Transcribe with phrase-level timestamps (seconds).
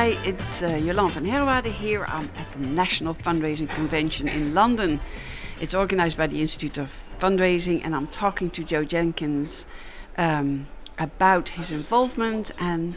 [0.00, 2.06] Hi, it's uh, Jolande van Herwaarde here.
[2.08, 4.98] I'm at the National Fundraising Convention in London.
[5.60, 9.66] It's organized by the Institute of Fundraising, and I'm talking to Joe Jenkins
[10.16, 10.68] um,
[10.98, 12.96] about his involvement and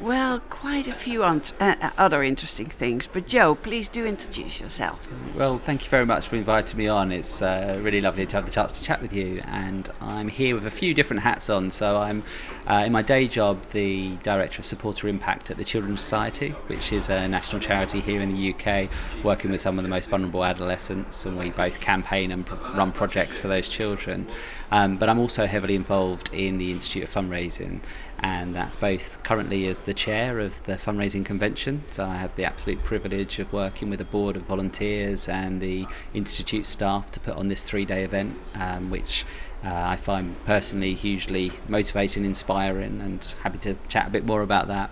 [0.00, 3.06] well, quite a few uh, uh, other interesting things.
[3.06, 5.06] But Joe, please do introduce yourself.
[5.36, 7.12] Well, thank you very much for inviting me on.
[7.12, 9.42] It's uh, really lovely to have the chance to chat with you.
[9.46, 11.70] And I'm here with a few different hats on.
[11.70, 12.22] So I'm,
[12.66, 16.92] uh, in my day job, the Director of Supporter Impact at the Children's Society, which
[16.92, 18.88] is a national charity here in the UK,
[19.22, 21.26] working with some of the most vulnerable adolescents.
[21.26, 24.28] And we both campaign and run projects for those children.
[24.70, 27.82] Um, but I'm also heavily involved in the Institute of Fundraising
[28.20, 31.84] and that's both currently as the chair of the fundraising convention.
[31.90, 35.86] So I have the absolute privilege of working with a board of volunteers and the
[36.14, 39.24] institute staff to put on this three-day event, um, which
[39.64, 44.68] uh, I find personally hugely motivating, inspiring, and happy to chat a bit more about
[44.68, 44.90] that.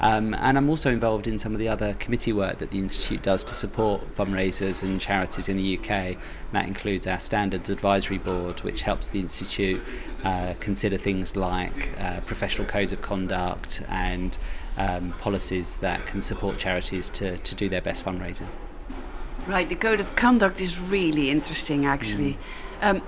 [0.00, 3.22] Um, and I'm also involved in some of the other committee work that the Institute
[3.22, 5.90] does to support fundraisers and charities in the UK.
[5.90, 6.18] And
[6.52, 9.82] that includes our Standards Advisory Board, which helps the Institute
[10.24, 14.38] uh, consider things like uh, professional codes of conduct and
[14.78, 18.48] um, policies that can support charities to, to do their best fundraising.
[19.46, 22.38] Right, the code of conduct is really interesting actually.
[22.80, 23.00] Mm.
[23.00, 23.02] Um,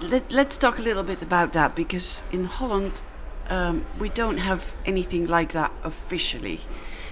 [0.00, 3.02] let, let's talk a little bit about that because in Holland
[3.48, 6.60] um, we don't have anything like that officially.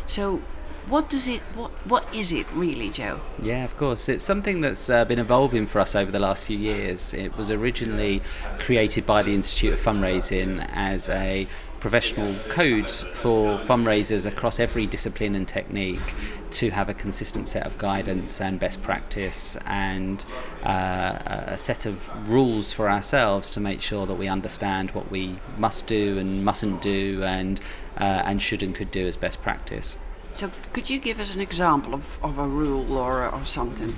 [0.06, 0.42] So,
[0.88, 1.40] what does it?
[1.54, 3.20] What what is it really, Joe?
[3.42, 4.08] Yeah, of course.
[4.08, 7.14] It's something that's uh, been evolving for us over the last few years.
[7.14, 8.22] It was originally
[8.58, 11.46] created by the Institute of Fundraising as a
[11.80, 16.14] professional codes for fundraisers across every discipline and technique
[16.50, 20.24] to have a consistent set of guidance and best practice and
[20.62, 25.38] uh, a set of rules for ourselves to make sure that we understand what we
[25.56, 27.60] must do and mustn't do and
[27.96, 29.96] uh, and should and could do as best practice.
[30.34, 33.94] So, could you give us an example of, of a rule or, or something?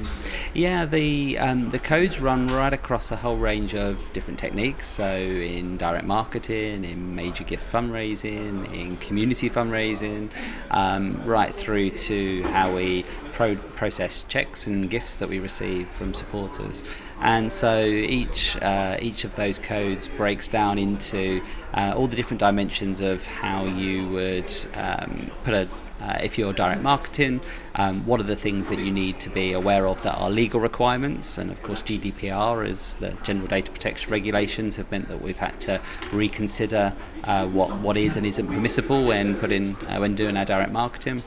[0.54, 4.88] Yeah, the um, the codes run right across a whole range of different techniques.
[4.88, 10.30] So, in direct marketing, in major gift fundraising, in community fundraising,
[10.70, 16.14] um, right through to how we pro- process checks and gifts that we receive from
[16.14, 16.84] supporters.
[17.20, 21.40] And so each uh, each of those codes breaks down into
[21.72, 25.68] uh, all the different dimensions of how you would um, put a
[26.02, 27.40] uh, if you're direct marketing,
[27.76, 30.60] um, what are the things that you need to be aware of that are legal
[30.60, 31.38] requirements?
[31.38, 35.60] And of course, GDPR, is the General Data Protection Regulations, have meant that we've had
[35.62, 35.80] to
[36.12, 40.72] reconsider uh, what what is and isn't permissible when putting uh, when doing our direct
[40.72, 41.22] marketing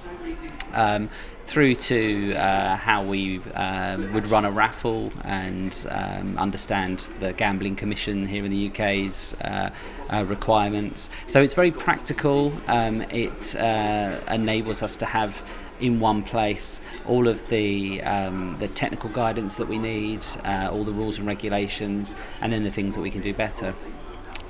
[0.75, 1.09] um,
[1.46, 7.75] through to uh, how we um, would run a raffle and um, understand the gambling
[7.75, 9.69] commission here in the UK's uh,
[10.09, 11.09] uh, requirements.
[11.28, 12.53] So it's very practical.
[12.68, 15.47] Um, it uh, enables us to have
[15.81, 20.86] in one place all of the um, the technical guidance that we need, uh, all
[20.86, 23.74] the rules and regulations, and then the things that we can do better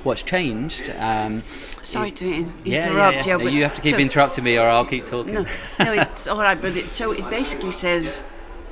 [0.06, 0.94] what's changed.
[0.98, 1.44] Um,
[1.84, 3.50] Sorry to in- interrupt yeah, yeah, yeah.
[3.50, 3.64] you.
[3.64, 5.34] have to keep so, interrupting me, or I'll keep talking.
[5.34, 5.46] No,
[5.80, 6.60] no, it's all right.
[6.62, 8.24] But it, so it basically says,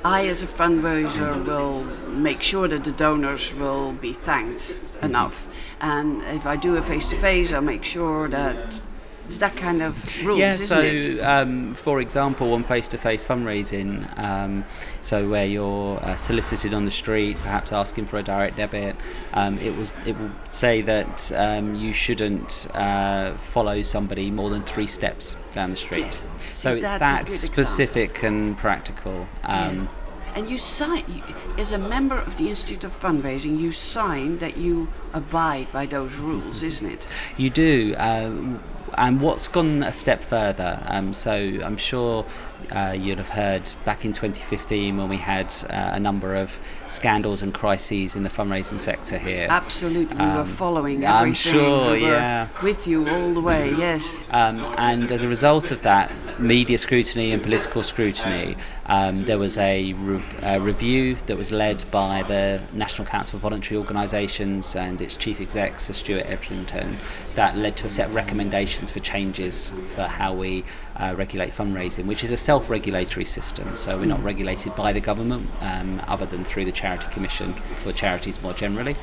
[0.04, 5.48] I as a fundraiser will make sure that the donors will be thanked enough,
[5.80, 8.82] and if I do a face to face, I'll make sure that
[9.26, 14.64] it's that kind of rules, yeah, so um, for example, on face-to-face fundraising, um,
[15.00, 18.96] so where you're uh, solicited on the street, perhaps asking for a direct debit,
[19.32, 24.62] um, it was it will say that um, you shouldn't uh, follow somebody more than
[24.62, 26.18] three steps down the street.
[26.22, 26.52] Yeah.
[26.52, 28.28] So it's that specific example.
[28.28, 29.26] and practical.
[29.42, 29.66] Yeah.
[29.68, 29.88] Um,
[30.34, 31.22] and you sign
[31.58, 33.58] as a member of the Institute of Fundraising.
[33.58, 37.06] You sign that you abide by those rules, isn't it?
[37.36, 37.94] You do.
[37.96, 38.58] Uh,
[38.96, 42.26] and what's gone a step further, um, so I'm sure
[42.70, 47.42] uh, you'd have heard back in 2015 when we had uh, a number of scandals
[47.42, 49.46] and crises in the fundraising sector here.
[49.50, 51.28] Absolutely, um, we were um, following everything.
[51.28, 52.48] I'm sure, we yeah.
[52.62, 54.18] With you all the way, yes.
[54.30, 58.56] Um, and as a result of that, media scrutiny and political scrutiny,
[58.86, 63.42] um, there was a, re- a, review that was led by the National Council of
[63.42, 66.98] Voluntary Organisations and its chief exec, Sir Stuart Etherington,
[67.34, 70.64] that led to a set of recommendations for changes for how we
[70.96, 73.76] uh, regulate fundraising, which is a self regulatory system.
[73.76, 74.24] So we're not mm.
[74.24, 78.96] regulated by the government um, other than through the Charity Commission for charities more generally.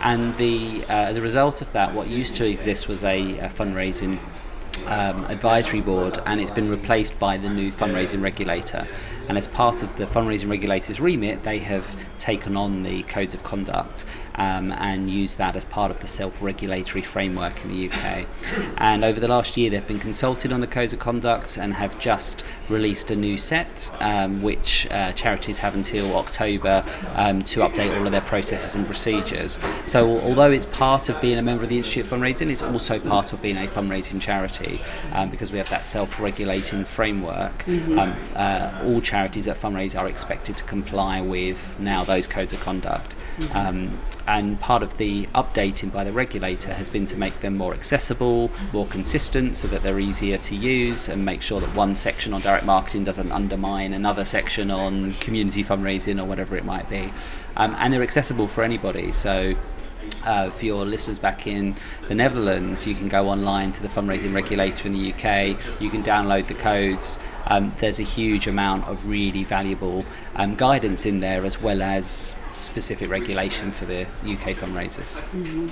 [0.00, 3.48] And the, uh, as a result of that, what used to exist was a, a
[3.48, 4.18] fundraising
[4.86, 8.86] um, advisory board and it's been replaced by the new fundraising regulator.
[9.28, 13.42] And as part of the fundraising regulator's remit, they have taken on the codes of
[13.42, 14.04] conduct
[14.34, 18.26] um, and used that as part of the self regulatory framework in the UK.
[18.78, 21.98] And over the last year, they've been consulted on the codes of conduct and have
[21.98, 26.84] just released a new set, um, which uh, charities have until October
[27.14, 29.58] um, to update all of their processes and procedures.
[29.86, 32.98] So, although it's part of being a member of the Institute of Fundraising, it's also
[32.98, 34.61] part of being a fundraising charity
[35.12, 37.64] um, because we have that self regulating framework.
[37.64, 37.98] Mm-hmm.
[37.98, 42.60] Um, uh, all charities that fundraise are expected to comply with now those codes of
[42.60, 43.16] conduct.
[43.38, 43.56] Mm-hmm.
[43.56, 47.74] Um, and part of the updating by the regulator has been to make them more
[47.74, 52.32] accessible, more consistent, so that they're easier to use, and make sure that one section
[52.32, 57.12] on direct marketing doesn't undermine another section on community fundraising or whatever it might be.
[57.56, 59.12] Um, and they're accessible for anybody.
[59.12, 59.54] So
[60.24, 61.74] uh, for your listeners back in
[62.08, 65.80] the Netherlands, you can go online to the fundraising regulator in the UK.
[65.80, 67.18] You can download the codes.
[67.46, 70.04] Um, there's a huge amount of really valuable
[70.36, 75.18] um, guidance in there, as well as specific regulation for the UK fundraisers.
[75.32, 75.68] Mm-hmm.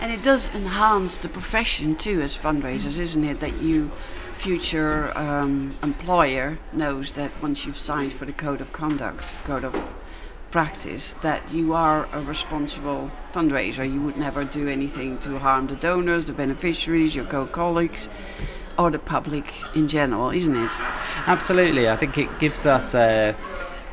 [0.00, 3.40] And it does enhance the profession too, as fundraisers, isn't it?
[3.40, 3.90] That you
[4.34, 9.94] future um, employer knows that once you've signed for the code of conduct, code of
[10.50, 13.90] practice that you are a responsible fundraiser.
[13.90, 18.08] You would never do anything to harm the donors, the beneficiaries, your co colleagues,
[18.78, 20.70] or the public in general, isn't it?
[21.26, 21.88] Absolutely.
[21.88, 23.36] I think it gives us a,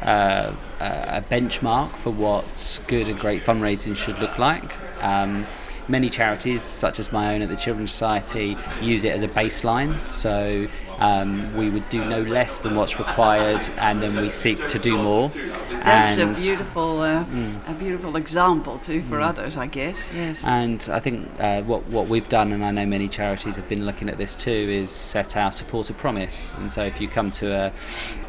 [0.01, 4.77] a, a benchmark for what good and great fundraising should look like.
[5.03, 5.45] Um,
[5.87, 10.09] many charities, such as my own at the Children's Society, use it as a baseline.
[10.11, 10.67] So
[10.99, 14.97] um, we would do no less than what's required, and then we seek to do
[14.97, 15.29] more.
[15.29, 17.69] That's and, a beautiful, uh, mm.
[17.69, 19.27] a beautiful example too for mm.
[19.27, 19.97] others, I guess.
[20.13, 20.43] Yes.
[20.43, 23.85] And I think uh, what what we've done, and I know many charities have been
[23.85, 26.53] looking at this too, is set our supporter promise.
[26.55, 27.71] And so if you come to a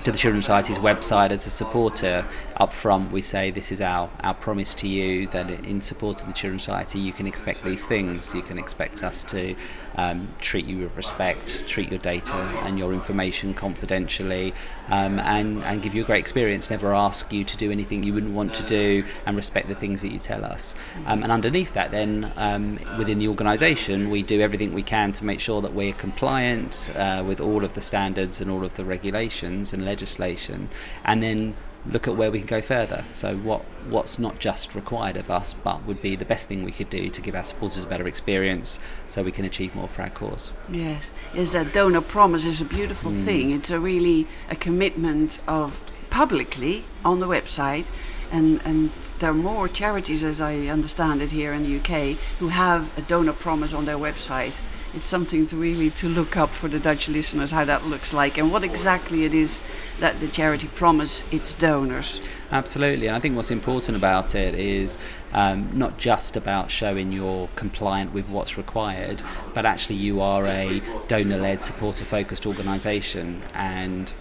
[0.05, 2.27] to the Children's Society's website as a supporter,
[2.57, 6.27] up front we say this is our our promise to you that in support of
[6.27, 8.35] the Children's Society you can expect these things.
[8.35, 9.55] You can expect us to
[9.97, 14.53] um, treat you with respect, treat your data and your information confidentially,
[14.89, 16.71] um, and, and give you a great experience.
[16.71, 20.03] Never ask you to do anything you wouldn't want to do, and respect the things
[20.03, 20.75] that you tell us.
[21.07, 25.25] Um, and underneath that, then um, within the organisation, we do everything we can to
[25.25, 28.85] make sure that we're compliant uh, with all of the standards and all of the
[28.85, 30.69] regulations and legislation,
[31.05, 31.55] and then
[31.91, 33.05] look at where we can go further.
[33.13, 36.73] So what what's not just required of us, but would be the best thing we
[36.73, 40.03] could do to give our supporters a better experience, so we can achieve more for
[40.03, 40.53] our cause.
[40.71, 43.25] Yes, is that donor promise is a beautiful mm.
[43.25, 43.51] thing.
[43.53, 47.87] It's a really a commitment of publicly on the website.
[48.33, 48.91] And, and
[49.21, 53.03] there are more charities, as I understand it, here in the UK, who have a
[53.03, 54.55] donor promise on their website
[54.97, 58.39] it's something to really to look up for the Dutch listeners how that looks like
[58.39, 59.61] and what exactly it is
[60.01, 62.21] that the charity promise its donors.
[62.51, 64.99] Absolutely, and I think what's important about it is
[65.33, 69.23] um, not just about showing you're compliant with what's required,
[69.53, 74.13] but actually you are a donor-led, supporter-focused organisation, and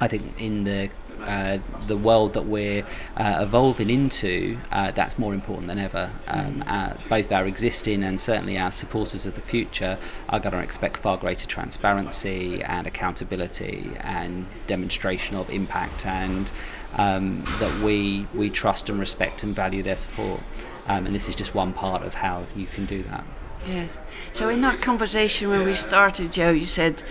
[0.00, 0.90] I think in the
[1.20, 2.84] uh, the world that we're
[3.16, 6.10] uh, evolving into, uh, that's more important than ever.
[6.26, 6.64] Um, mm.
[6.66, 10.96] uh, both our existing and certainly our supporters of the future are going to expect
[10.96, 16.50] far greater transparency and accountability and demonstration of impact and
[16.94, 20.40] um, that we, we trust and respect and value their support.
[20.86, 23.24] Um, and this is just one part of how you can do that.
[23.66, 23.90] Yes.
[24.32, 27.02] So in that conversation when we started, Joe, you said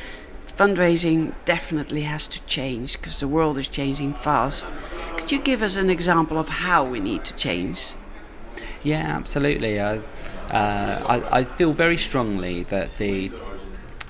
[0.58, 4.74] fundraising definitely has to change because the world is changing fast.
[5.18, 7.94] Could you give us an example of how we need to change?
[8.84, 9.80] Yeah, absolutely.
[9.80, 9.98] I,
[10.52, 13.32] uh, I, I feel very strongly that the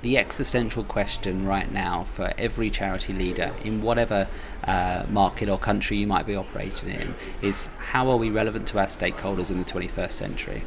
[0.03, 4.27] the existential question right now for every charity leader in whatever
[4.65, 8.77] uh, market or country you might be operating in is how are we relevant to
[8.77, 10.63] our stakeholders in the 21st century?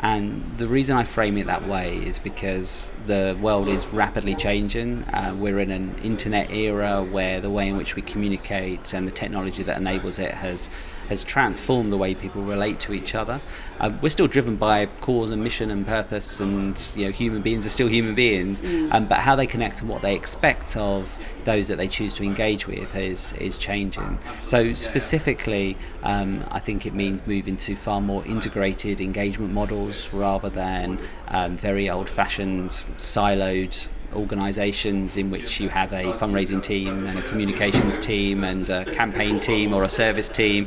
[0.00, 5.04] And the reason I frame it that way is because the world is rapidly changing.
[5.04, 9.12] Uh, we're in an internet era where the way in which we communicate and the
[9.12, 10.68] technology that enables it has
[11.08, 13.40] has transformed the way people relate to each other.
[13.80, 17.66] Um, we're still driven by cause and mission and purpose, and you know, human beings
[17.66, 18.62] are still human beings.
[18.62, 18.94] Mm.
[18.94, 22.22] Um, but how they connect and what they expect of those that they choose to
[22.22, 24.18] engage with is is changing.
[24.44, 30.48] So specifically, um, I think it means moving to far more integrated engagement models rather
[30.48, 30.98] than
[31.28, 37.98] um, very old-fashioned, siloed organisations in which you have a fundraising team and a communications
[37.98, 40.66] team and a campaign team or a service team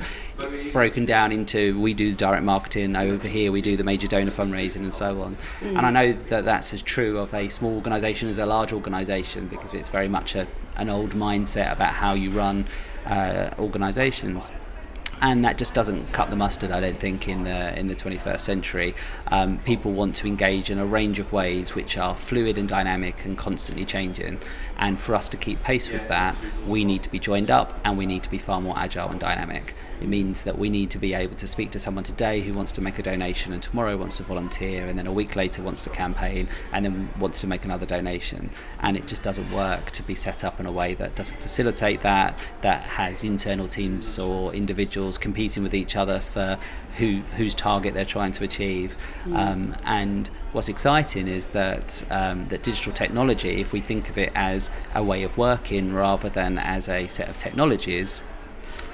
[0.71, 4.77] broken down into we do direct marketing over here we do the major donor fundraising
[4.77, 5.77] and so on mm.
[5.77, 9.47] and I know that that's as true of a small organisation as a large organisation
[9.47, 12.65] because it's very much a, an old mindset about how you run
[13.05, 14.49] uh, organisations
[15.21, 16.71] and that just doesn't cut the mustard.
[16.71, 18.95] I don't think in the in the 21st century,
[19.27, 23.25] um, people want to engage in a range of ways which are fluid and dynamic
[23.25, 24.39] and constantly changing.
[24.77, 26.35] And for us to keep pace with that,
[26.65, 29.19] we need to be joined up and we need to be far more agile and
[29.19, 29.75] dynamic.
[30.01, 32.71] It means that we need to be able to speak to someone today who wants
[32.73, 35.81] to make a donation and tomorrow wants to volunteer and then a week later wants
[35.83, 38.49] to campaign and then wants to make another donation.
[38.79, 41.99] And it just doesn't work to be set up in a way that doesn't facilitate
[42.01, 46.57] that, that has internal teams or individuals competing with each other for
[46.97, 48.97] who whose target they're trying to achieve.
[49.25, 49.35] Mm.
[49.35, 54.31] Um, and what's exciting is that um, that digital technology, if we think of it
[54.35, 58.21] as a way of working rather than as a set of technologies,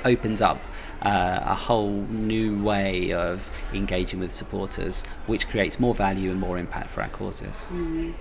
[0.04, 0.62] opens up
[1.02, 6.58] uh, a whole new way of engaging with supporters, which creates more value and more
[6.58, 7.68] impact for our causes.
[7.72, 8.14] Mm.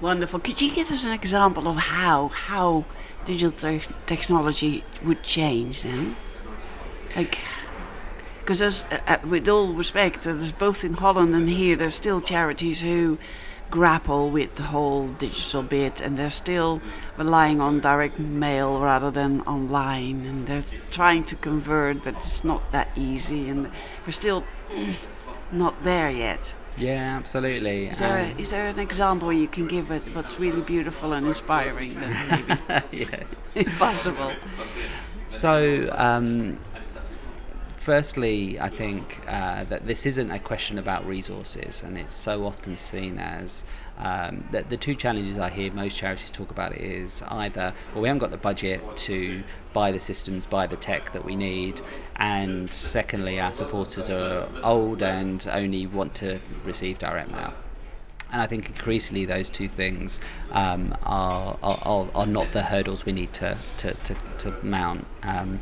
[0.00, 0.38] Wonderful.
[0.38, 2.84] Could you give us an example of how how
[3.24, 6.16] digital te- technology would change then?
[7.16, 7.38] Like,
[8.40, 12.80] because uh, uh, with all respect, there's both in Holland and here, there's still charities
[12.80, 13.18] who
[13.70, 16.80] grapple with the whole digital bit and they're still
[17.16, 22.72] relying on direct mail rather than online and they're trying to convert but it's not
[22.72, 23.70] that easy and
[24.06, 24.44] we're still
[25.52, 26.54] not there yet.
[26.78, 30.38] Yeah absolutely is there, um, a, is there an example you can give it what's
[30.38, 31.92] really beautiful and inspiring
[32.90, 33.40] yes.
[33.54, 34.32] if possible
[35.26, 36.58] so um,
[37.88, 42.76] firstly, I think uh, that this isn't a question about resources, and it's so often
[42.76, 43.64] seen as
[43.96, 48.08] um, that the two challenges I hear most charities talk about is either, well, we
[48.08, 49.42] haven't got the budget to
[49.72, 51.80] buy the systems, buy the tech that we need,
[52.16, 57.54] and secondly, our supporters are old and only want to receive direct mail.
[58.30, 60.20] And I think increasingly those two things
[60.52, 65.06] um, are, are, are, not the hurdles we need to, to, to, to mount.
[65.22, 65.60] Um,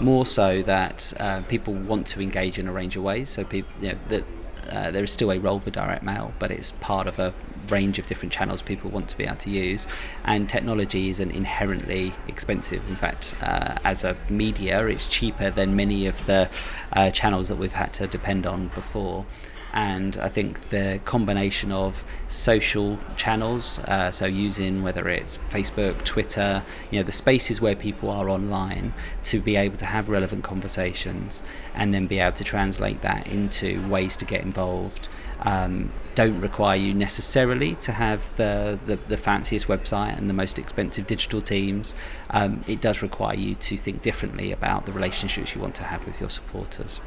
[0.00, 3.28] more so that uh, people want to engage in a range of ways.
[3.30, 4.24] So people, you know, that
[4.70, 7.32] uh, there is still a role for direct mail, but it's part of a
[7.68, 9.86] range of different channels people want to be able to use.
[10.24, 12.86] And technology isn't inherently expensive.
[12.88, 16.50] In fact, uh, as a media, it's cheaper than many of the
[16.92, 19.26] uh, channels that we've had to depend on before
[19.72, 26.62] and I think the combination of social channels, uh, so using whether it's Facebook, Twitter,
[26.90, 28.94] you know, the spaces where people are online
[29.24, 31.42] to be able to have relevant conversations
[31.74, 35.08] and then be able to translate that into ways to get involved.
[35.40, 40.58] Um, don't require you necessarily to have the, the, the, fanciest website and the most
[40.58, 41.94] expensive digital teams.
[42.30, 46.04] Um, it does require you to think differently about the relationships you want to have
[46.06, 47.00] with your supporters.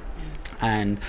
[0.62, 1.00] And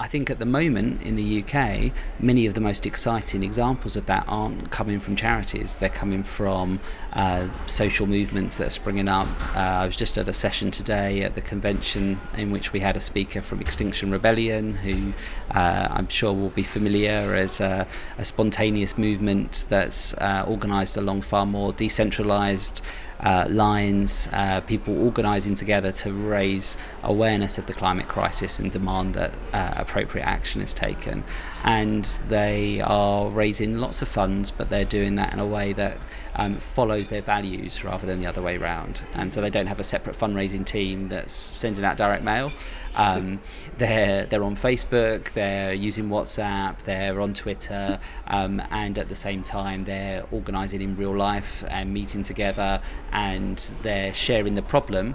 [0.00, 4.06] I think at the moment in the UK, many of the most exciting examples of
[4.06, 5.76] that aren't coming from charities.
[5.76, 6.78] They're coming from
[7.14, 9.28] uh, social movements that are springing up.
[9.56, 12.96] Uh, I was just at a session today at the convention in which we had
[12.96, 15.12] a speaker from Extinction Rebellion, who
[15.50, 17.86] uh, I'm sure will be familiar as a,
[18.18, 22.82] a spontaneous movement that's uh, organised along far more decentralised
[23.20, 29.14] uh, lines, uh, people organising together to raise awareness of the climate crisis and demand
[29.14, 31.24] that uh, appropriate action is taken.
[31.64, 35.98] And they are raising lots of funds, but they're doing that in a way that
[36.36, 39.02] um, follows their values rather than the other way around.
[39.14, 42.52] And so they don't have a separate fundraising team that's sending out direct mail.
[42.98, 43.40] Um,
[43.78, 49.42] they're they're on Facebook, they're using WhatsApp, they're on Twitter, um, and at the same
[49.42, 52.80] time they're organising in real life and meeting together,
[53.12, 55.14] and they're sharing the problem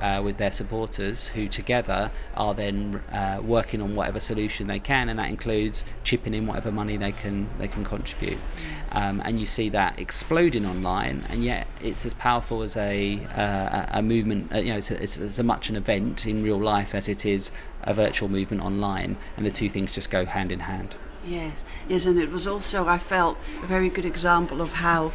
[0.00, 5.08] uh, with their supporters, who together are then uh, working on whatever solution they can,
[5.08, 8.38] and that includes chipping in whatever money they can they can contribute.
[8.92, 13.98] Um, and you see that exploding online, and yet it's as powerful as a uh,
[13.98, 14.52] a movement.
[14.52, 17.52] Uh, you know, it's, as much an event in real life as it is
[17.82, 20.96] a virtual movement online, and the two things just go hand in hand.
[21.24, 25.12] Yes, yes, and it was also I felt a very good example of how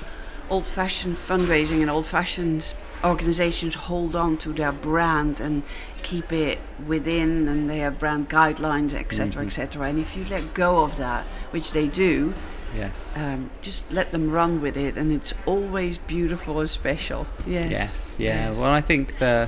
[0.49, 2.73] old-fashioned fundraising and old-fashioned
[3.03, 5.63] organizations hold on to their brand and
[6.01, 9.47] keep it within and they have brand guidelines etc mm-hmm.
[9.47, 12.33] etc and if you let go of that which they do
[12.75, 17.69] yes um, just let them run with it and it's always beautiful and special yes
[17.69, 18.57] yes yeah yes.
[18.57, 19.47] well i think the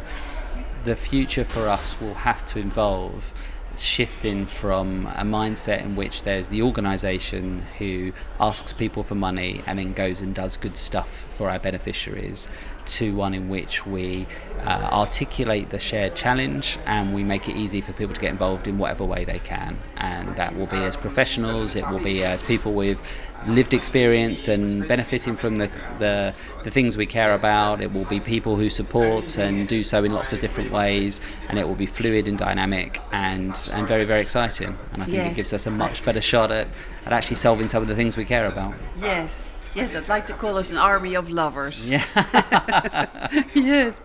[0.84, 3.34] the future for us will have to involve
[3.80, 9.80] shifting from a mindset in which there's the organisation who asks people for money and
[9.80, 12.48] then goes and does good stuff for our beneficiaries
[12.86, 14.28] to one in which we
[14.62, 18.68] uh, articulate the shared challenge and we make it easy for people to get involved
[18.68, 19.78] in whatever way they can.
[19.98, 23.02] And that will be as professionals, it will be as people with
[23.48, 25.67] lived experience and benefiting from the,
[26.00, 27.81] the, the things we care about.
[27.81, 31.58] It will be people who support and do so in lots of different ways, and
[31.58, 34.77] it will be fluid and dynamic and, and very, very exciting.
[34.93, 35.31] And I think yes.
[35.31, 36.67] it gives us a much better shot at,
[37.05, 38.74] at actually solving some of the things we care about.
[39.00, 39.43] Yes.
[39.76, 41.90] Yes, I'd like to call it an army of lovers.
[41.90, 42.04] Yeah.
[43.54, 44.02] yes.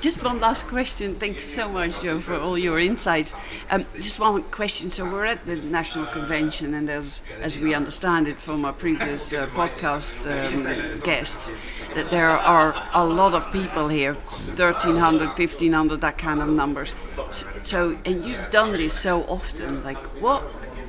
[0.00, 1.14] Just one last question.
[1.14, 3.32] Thank you so much, Joe, for all your insights.
[3.70, 4.90] Um, just one question.
[4.90, 9.32] So we're at the National Convention, and as as we understand it from our previous
[9.32, 11.52] uh, podcast um, guests,
[11.94, 16.94] that there are a lot of people here, 1,300, 1,500, that kind of numbers.
[17.30, 19.84] So, so and you've done this so often.
[19.84, 20.42] Like, what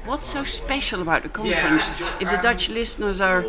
[0.07, 1.85] what's so special about the conference?
[2.19, 3.45] If the Dutch listeners are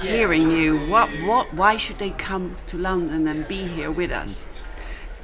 [0.00, 4.46] hearing you, what, what, why should they come to London and be here with us?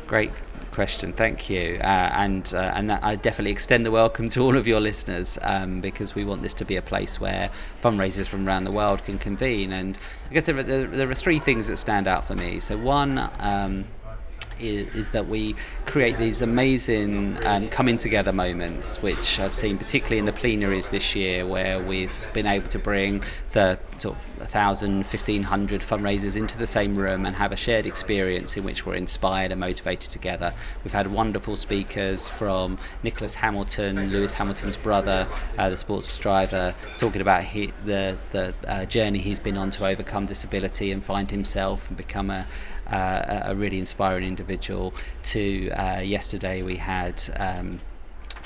[0.07, 0.33] Great
[0.73, 1.79] question, thank you.
[1.83, 5.39] Uh, and uh, and that, I definitely extend the welcome to all of your listeners
[5.43, 7.51] um, because we want this to be a place where
[7.83, 9.73] fundraisers from around the world can convene.
[9.73, 9.99] And
[10.31, 12.61] I guess there are, there, there are three things that stand out for me.
[12.61, 13.85] So, one, um,
[14.61, 15.55] is, is that we
[15.87, 21.15] create these amazing um, coming together moments, which I've seen particularly in the plenaries this
[21.15, 23.23] year, where we've been able to bring
[23.53, 28.57] the sort of 1,000, 1,500 fundraisers into the same room and have a shared experience
[28.57, 30.55] in which we're inspired and motivated together.
[30.85, 37.21] We've had wonderful speakers from Nicholas Hamilton, Lewis Hamilton's brother, uh, the sports driver, talking
[37.21, 41.89] about he, the, the uh, journey he's been on to overcome disability and find himself
[41.89, 42.47] and become a,
[42.91, 44.95] a really inspiring individual.
[45.25, 47.23] To uh, yesterday, we had.
[47.37, 47.81] Um,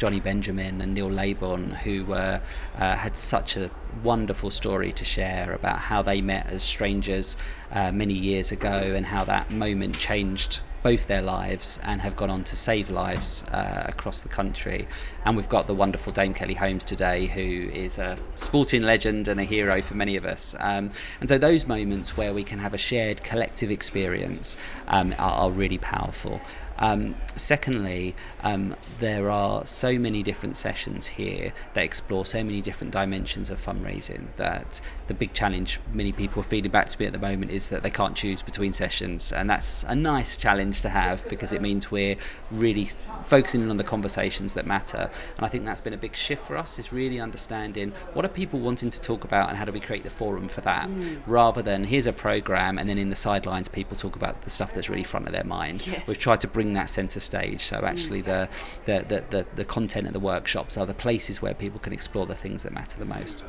[0.02, 2.40] Johnny Benjamin and Neil Laybourne, who were,
[2.76, 3.70] uh, had such a
[4.02, 7.36] wonderful story to share about how they met as strangers
[7.70, 12.30] uh, many years ago and how that moment changed both their lives and have gone
[12.30, 14.88] on to save lives uh, across the country.
[15.24, 19.38] And we've got the wonderful Dame Kelly Holmes today, who is a sporting legend and
[19.38, 20.56] a hero for many of us.
[20.58, 20.90] Um,
[21.20, 24.56] and so those moments where we can have a shared collective experience
[24.88, 26.40] um, are, are really powerful.
[26.82, 32.92] Um, secondly, um, there are so many different sessions here that explore so many different
[32.92, 37.12] dimensions of fundraising that the big challenge many people are feeding back to me at
[37.12, 39.32] the moment is that they can't choose between sessions.
[39.32, 42.16] And that's a nice challenge to have because it means we're
[42.50, 42.86] really
[43.22, 45.08] focusing on the conversations that matter.
[45.36, 48.28] And I think that's been a big shift for us is really understanding what are
[48.28, 51.20] people wanting to talk about and how do we create the forum for that mm.
[51.28, 54.74] rather than here's a program and then in the sidelines people talk about the stuff
[54.74, 55.86] that's really front of their mind.
[55.86, 56.02] Yeah.
[56.06, 57.62] We've tried to bring bring that centre stage.
[57.62, 58.26] So actually, mm.
[58.26, 58.48] the,
[58.86, 62.26] the, the, the, the content of the workshops are the places where people can explore
[62.26, 63.44] the things that matter the most.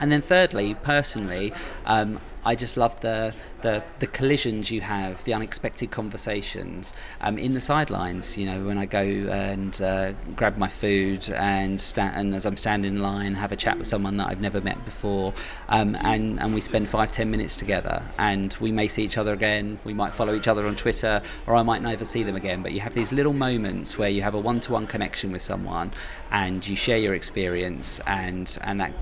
[0.00, 1.52] And then thirdly, personally,
[1.86, 7.54] um, I just love the, the, the collisions you have, the unexpected conversations um, in
[7.54, 8.36] the sidelines.
[8.36, 12.96] You know, when I go and uh, grab my food and and as I'm standing
[12.96, 15.32] in line, have a chat with someone that I've never met before,
[15.70, 19.32] um, and and we spend five ten minutes together, and we may see each other
[19.32, 19.78] again.
[19.84, 22.62] We might follow each other on Twitter, or I might never see them again.
[22.62, 25.92] But you have these little moments where you have a one-to-one connection with someone,
[26.30, 28.92] and you share your experience, and and that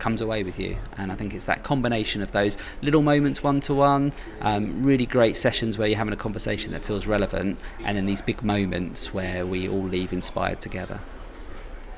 [0.00, 0.76] comes away with you.
[0.96, 5.36] And I think it's that combination of those little moments one to one, really great
[5.36, 9.46] sessions where you're having a conversation that feels relevant, and then these big moments where
[9.46, 11.00] we all leave inspired together.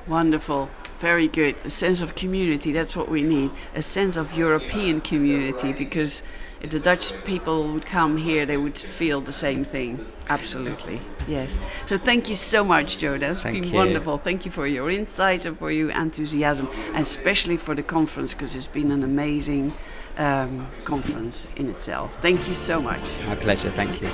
[0.07, 0.69] Wonderful.
[0.99, 1.55] Very good.
[1.65, 3.51] A sense of community, that's what we need.
[3.73, 6.23] A sense of European community because
[6.63, 10.05] if the Dutch people would come here, they would feel the same thing.
[10.29, 11.59] Absolutely, yes.
[11.87, 13.17] So thank you so much, Joe.
[13.17, 13.75] That's thank been you.
[13.75, 14.17] wonderful.
[14.17, 18.55] Thank you for your insights and for your enthusiasm, and especially for the conference because
[18.55, 19.73] it's been an amazing
[20.17, 22.17] um, conference in itself.
[22.21, 23.21] Thank you so much.
[23.25, 23.69] My pleasure.
[23.71, 24.07] Thank you.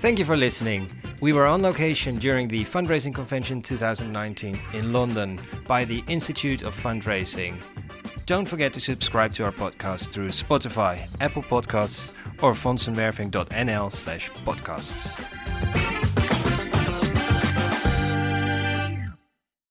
[0.00, 0.88] Thank you for listening.
[1.20, 6.74] We were on location during the Fundraising Convention 2019 in London by the Institute of
[6.74, 7.62] Fundraising.
[8.24, 15.39] Don't forget to subscribe to our podcast through Spotify, Apple Podcasts, or fondsenwerving.nl slash podcasts.